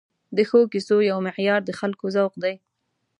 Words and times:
د 0.35 0.37
ښو 0.49 0.59
کیسو 0.71 0.97
یو 1.09 1.17
معیار 1.25 1.61
د 1.65 1.71
خلکو 1.79 2.05
ذوق 2.15 2.33
دی. 2.43 2.55